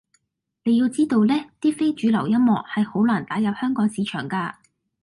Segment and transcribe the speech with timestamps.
[0.63, 4.55] 你要知道呢，啲非主流音樂，係好難打入香港市場㗎